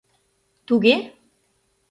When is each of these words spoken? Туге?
Туге? 0.67 0.95